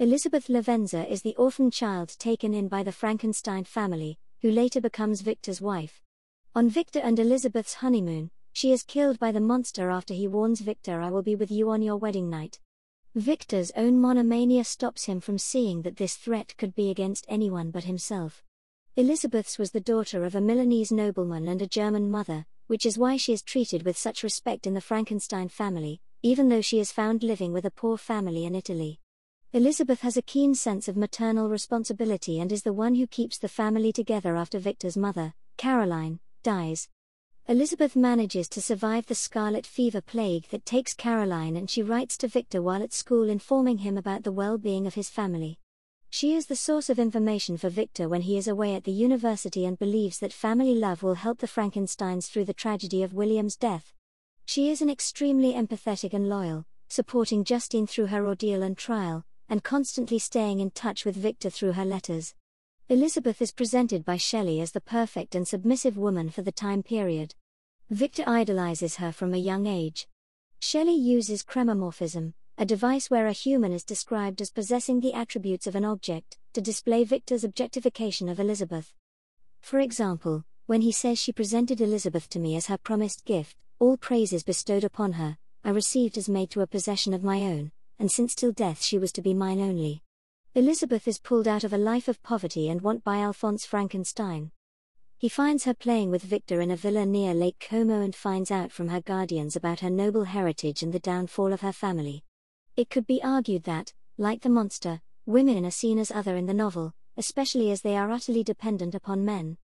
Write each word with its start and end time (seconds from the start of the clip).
Elizabeth 0.00 0.48
Lavenza 0.48 1.06
is 1.10 1.20
the 1.20 1.36
orphan 1.36 1.70
child 1.70 2.18
taken 2.18 2.54
in 2.54 2.68
by 2.68 2.82
the 2.82 2.90
Frankenstein 2.90 3.64
family, 3.64 4.18
who 4.40 4.50
later 4.50 4.80
becomes 4.80 5.20
Victor's 5.20 5.60
wife. 5.60 6.00
On 6.54 6.70
Victor 6.70 7.00
and 7.00 7.18
Elizabeth's 7.18 7.74
honeymoon, 7.74 8.30
she 8.54 8.72
is 8.72 8.82
killed 8.82 9.18
by 9.18 9.30
the 9.30 9.42
monster 9.42 9.90
after 9.90 10.14
he 10.14 10.26
warns 10.26 10.62
Victor 10.62 11.02
I 11.02 11.10
will 11.10 11.20
be 11.20 11.34
with 11.34 11.50
you 11.50 11.68
on 11.68 11.82
your 11.82 11.98
wedding 11.98 12.30
night. 12.30 12.60
Victor's 13.14 13.72
own 13.76 14.00
monomania 14.00 14.64
stops 14.64 15.04
him 15.04 15.20
from 15.20 15.36
seeing 15.36 15.82
that 15.82 15.98
this 15.98 16.16
threat 16.16 16.56
could 16.56 16.74
be 16.74 16.88
against 16.88 17.26
anyone 17.28 17.70
but 17.70 17.84
himself. 17.84 18.42
Elizabeth's 18.96 19.58
was 19.58 19.72
the 19.72 19.80
daughter 19.80 20.24
of 20.24 20.34
a 20.34 20.40
Milanese 20.40 20.90
nobleman 20.90 21.46
and 21.46 21.60
a 21.60 21.66
German 21.66 22.10
mother, 22.10 22.46
which 22.68 22.86
is 22.86 22.96
why 22.96 23.18
she 23.18 23.34
is 23.34 23.42
treated 23.42 23.82
with 23.82 23.98
such 23.98 24.22
respect 24.22 24.66
in 24.66 24.72
the 24.72 24.80
Frankenstein 24.80 25.50
family, 25.50 26.00
even 26.22 26.48
though 26.48 26.62
she 26.62 26.80
is 26.80 26.90
found 26.90 27.22
living 27.22 27.52
with 27.52 27.66
a 27.66 27.70
poor 27.70 27.98
family 27.98 28.46
in 28.46 28.54
Italy. 28.54 28.98
Elizabeth 29.52 30.02
has 30.02 30.16
a 30.16 30.22
keen 30.22 30.54
sense 30.54 30.86
of 30.86 30.96
maternal 30.96 31.48
responsibility 31.48 32.38
and 32.38 32.52
is 32.52 32.62
the 32.62 32.72
one 32.72 32.94
who 32.94 33.04
keeps 33.04 33.36
the 33.36 33.48
family 33.48 33.90
together 33.90 34.36
after 34.36 34.60
Victor's 34.60 34.96
mother, 34.96 35.34
Caroline, 35.56 36.20
dies. 36.44 36.88
Elizabeth 37.48 37.96
manages 37.96 38.48
to 38.48 38.62
survive 38.62 39.06
the 39.06 39.14
scarlet 39.16 39.66
fever 39.66 40.00
plague 40.00 40.46
that 40.50 40.64
takes 40.64 40.94
Caroline 40.94 41.56
and 41.56 41.68
she 41.68 41.82
writes 41.82 42.16
to 42.18 42.28
Victor 42.28 42.62
while 42.62 42.80
at 42.80 42.92
school 42.92 43.28
informing 43.28 43.78
him 43.78 43.98
about 43.98 44.22
the 44.22 44.30
well 44.30 44.56
being 44.56 44.86
of 44.86 44.94
his 44.94 45.10
family. 45.10 45.58
She 46.10 46.36
is 46.36 46.46
the 46.46 46.54
source 46.54 46.88
of 46.88 47.00
information 47.00 47.56
for 47.56 47.70
Victor 47.70 48.08
when 48.08 48.22
he 48.22 48.38
is 48.38 48.46
away 48.46 48.76
at 48.76 48.84
the 48.84 48.92
university 48.92 49.66
and 49.66 49.76
believes 49.76 50.20
that 50.20 50.32
family 50.32 50.76
love 50.76 51.02
will 51.02 51.14
help 51.14 51.38
the 51.38 51.48
Frankensteins 51.48 52.28
through 52.28 52.44
the 52.44 52.54
tragedy 52.54 53.02
of 53.02 53.14
William's 53.14 53.56
death. 53.56 53.92
She 54.44 54.70
is 54.70 54.80
an 54.80 54.88
extremely 54.88 55.54
empathetic 55.54 56.14
and 56.14 56.28
loyal, 56.28 56.66
supporting 56.88 57.42
Justine 57.42 57.88
through 57.88 58.06
her 58.06 58.24
ordeal 58.24 58.62
and 58.62 58.78
trial, 58.78 59.24
and 59.50 59.64
constantly 59.64 60.18
staying 60.18 60.60
in 60.60 60.70
touch 60.70 61.04
with 61.04 61.16
Victor 61.16 61.50
through 61.50 61.72
her 61.72 61.84
letters. 61.84 62.34
Elizabeth 62.88 63.42
is 63.42 63.52
presented 63.52 64.04
by 64.04 64.16
Shelley 64.16 64.60
as 64.60 64.72
the 64.72 64.80
perfect 64.80 65.34
and 65.34 65.46
submissive 65.46 65.98
woman 65.98 66.30
for 66.30 66.42
the 66.42 66.52
time 66.52 66.82
period. 66.82 67.34
Victor 67.90 68.22
idolizes 68.26 68.96
her 68.96 69.10
from 69.10 69.34
a 69.34 69.38
young 69.38 69.66
age. 69.66 70.08
Shelley 70.60 70.94
uses 70.94 71.42
chromomorphism, 71.42 72.32
a 72.56 72.64
device 72.64 73.10
where 73.10 73.26
a 73.26 73.32
human 73.32 73.72
is 73.72 73.82
described 73.82 74.40
as 74.40 74.50
possessing 74.50 75.00
the 75.00 75.14
attributes 75.14 75.66
of 75.66 75.74
an 75.74 75.84
object, 75.84 76.38
to 76.52 76.60
display 76.60 77.04
Victor's 77.04 77.42
objectification 77.42 78.28
of 78.28 78.38
Elizabeth. 78.38 78.92
For 79.60 79.80
example, 79.80 80.44
when 80.66 80.82
he 80.82 80.92
says 80.92 81.18
she 81.18 81.32
presented 81.32 81.80
Elizabeth 81.80 82.28
to 82.28 82.38
me 82.38 82.54
as 82.54 82.66
her 82.66 82.78
promised 82.78 83.24
gift, 83.24 83.56
all 83.80 83.96
praises 83.96 84.44
bestowed 84.44 84.84
upon 84.84 85.14
her, 85.14 85.38
I 85.64 85.70
received 85.70 86.16
as 86.16 86.28
made 86.28 86.50
to 86.50 86.60
a 86.60 86.66
possession 86.66 87.12
of 87.12 87.24
my 87.24 87.40
own, 87.40 87.72
and 88.00 88.10
since 88.10 88.34
till 88.34 88.50
death 88.50 88.82
she 88.82 88.98
was 88.98 89.12
to 89.12 89.20
be 89.20 89.34
mine 89.34 89.60
only. 89.60 90.02
Elizabeth 90.54 91.06
is 91.06 91.18
pulled 91.18 91.46
out 91.46 91.64
of 91.64 91.72
a 91.72 91.78
life 91.78 92.08
of 92.08 92.22
poverty 92.22 92.70
and 92.70 92.80
want 92.80 93.04
by 93.04 93.18
Alphonse 93.18 93.66
Frankenstein. 93.66 94.50
He 95.18 95.28
finds 95.28 95.64
her 95.64 95.74
playing 95.74 96.10
with 96.10 96.22
Victor 96.22 96.62
in 96.62 96.70
a 96.70 96.76
villa 96.76 97.04
near 97.04 97.34
Lake 97.34 97.64
Como 97.68 98.00
and 98.00 98.16
finds 98.16 98.50
out 98.50 98.72
from 98.72 98.88
her 98.88 99.02
guardians 99.02 99.54
about 99.54 99.80
her 99.80 99.90
noble 99.90 100.24
heritage 100.24 100.82
and 100.82 100.94
the 100.94 100.98
downfall 100.98 101.52
of 101.52 101.60
her 101.60 101.74
family. 101.74 102.24
It 102.74 102.88
could 102.88 103.06
be 103.06 103.22
argued 103.22 103.64
that, 103.64 103.92
like 104.16 104.40
the 104.40 104.48
monster, 104.48 105.02
women 105.26 105.66
are 105.66 105.70
seen 105.70 105.98
as 105.98 106.10
other 106.10 106.36
in 106.36 106.46
the 106.46 106.54
novel, 106.54 106.94
especially 107.18 107.70
as 107.70 107.82
they 107.82 107.96
are 107.96 108.10
utterly 108.10 108.42
dependent 108.42 108.94
upon 108.94 109.26
men. 109.26 109.58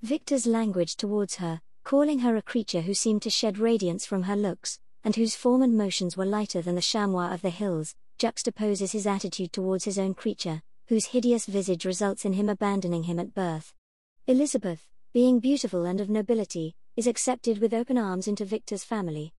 Victor's 0.00 0.46
language 0.46 0.94
towards 0.94 1.36
her, 1.36 1.60
calling 1.82 2.20
her 2.20 2.36
a 2.36 2.42
creature 2.42 2.82
who 2.82 2.94
seemed 2.94 3.22
to 3.22 3.30
shed 3.30 3.58
radiance 3.58 4.06
from 4.06 4.22
her 4.22 4.36
looks, 4.36 4.78
and 5.04 5.14
whose 5.16 5.36
form 5.36 5.62
and 5.62 5.76
motions 5.76 6.16
were 6.16 6.24
lighter 6.24 6.62
than 6.62 6.74
the 6.74 6.80
chamois 6.80 7.32
of 7.32 7.42
the 7.42 7.50
hills, 7.50 7.94
juxtaposes 8.18 8.92
his 8.92 9.06
attitude 9.06 9.52
towards 9.52 9.84
his 9.84 9.98
own 9.98 10.14
creature, 10.14 10.62
whose 10.88 11.06
hideous 11.06 11.46
visage 11.46 11.84
results 11.84 12.24
in 12.24 12.32
him 12.32 12.48
abandoning 12.48 13.04
him 13.04 13.18
at 13.18 13.34
birth. 13.34 13.74
Elizabeth, 14.26 14.88
being 15.12 15.40
beautiful 15.40 15.84
and 15.84 16.00
of 16.00 16.08
nobility, 16.08 16.74
is 16.96 17.06
accepted 17.06 17.58
with 17.58 17.74
open 17.74 17.98
arms 17.98 18.26
into 18.26 18.44
Victor's 18.44 18.84
family. 18.84 19.32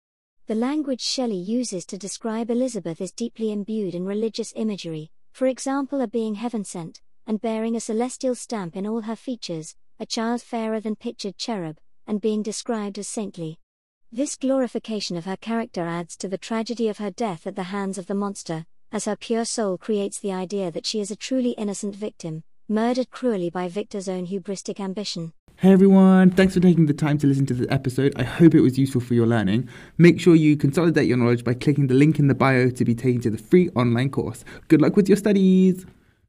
The 0.48 0.56
language 0.56 1.02
Shelley 1.02 1.38
uses 1.38 1.86
to 1.88 1.98
describe 1.98 2.52
Elizabeth 2.52 3.02
is 3.02 3.12
deeply 3.12 3.52
imbued 3.52 3.96
in 3.96 4.06
religious 4.06 4.54
imagery, 4.56 5.10
for 5.32 5.48
example, 5.48 6.02
a 6.02 6.08
being 6.08 6.36
heaven 6.36 6.64
sent, 6.64 7.02
and 7.26 7.42
bearing 7.42 7.76
a 7.76 7.80
celestial 7.80 8.36
stamp 8.36 8.76
in 8.76 8.86
all 8.86 9.02
her 9.02 9.16
features, 9.16 9.76
a 10.00 10.06
child 10.06 10.42
fairer 10.42 10.80
than 10.80 10.96
pictured 10.96 11.38
cherub, 11.38 11.78
and 12.06 12.22
being 12.22 12.44
described 12.44 13.00
as 13.00 13.08
saintly. 13.08 13.58
This 14.16 14.38
glorification 14.38 15.18
of 15.18 15.26
her 15.26 15.36
character 15.36 15.82
adds 15.82 16.16
to 16.16 16.30
the 16.30 16.38
tragedy 16.38 16.88
of 16.88 17.00
her 17.00 17.12
death 17.12 17.46
at 17.46 17.58
the 17.58 17.64
hands 17.64 17.98
of 17.98 18.08
the 18.08 18.16
monster, 18.16 18.66
as 18.90 19.04
her 19.04 19.18
pure 19.18 19.44
soul 19.44 19.78
creates 19.78 20.20
the 20.20 20.32
idea 20.32 20.72
that 20.72 20.86
she 20.86 21.02
is 21.02 21.12
a 21.12 21.18
truly 21.18 21.50
innocent 21.58 21.98
victim, 21.98 22.44
murdered 22.70 23.12
cruelly 23.12 23.50
by 23.50 23.68
Victor's 23.68 24.08
own 24.08 24.28
hubristic 24.28 24.80
ambition. 24.80 25.34
Hey 25.58 25.74
everyone, 25.74 26.32
thanks 26.32 26.54
for 26.54 26.62
taking 26.62 26.86
the 26.86 26.94
time 26.94 27.18
to 27.18 27.28
listen 27.28 27.46
to 27.48 27.54
this 27.54 27.68
episode. 27.70 28.14
I 28.16 28.24
hope 28.24 28.56
it 28.56 28.62
was 28.62 28.80
useful 28.80 29.02
for 29.02 29.16
your 29.16 29.28
learning. 29.28 29.68
Make 29.98 30.22
sure 30.22 30.34
you 30.34 30.56
consolidate 30.56 31.10
your 31.10 31.18
knowledge 31.18 31.44
by 31.44 31.54
clicking 31.54 31.88
the 31.88 31.94
link 31.94 32.18
in 32.18 32.30
the 32.30 32.36
bio 32.36 32.70
to 32.70 32.86
be 32.86 32.96
taken 32.96 33.20
to 33.24 33.30
the 33.30 33.38
free 33.38 33.70
online 33.76 34.12
course. 34.12 34.46
Good 34.70 34.82
luck 34.82 34.96
with 34.96 35.10
your 35.10 35.18
studies! 35.18 35.86